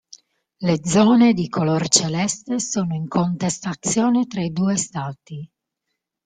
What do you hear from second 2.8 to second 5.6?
in contestazione tra i due stati.